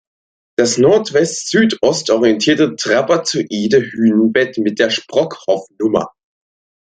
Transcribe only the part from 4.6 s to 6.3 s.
der Sprockhoff-Nr.